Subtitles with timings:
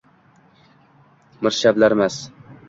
[1.41, 2.17] Mirshablarmas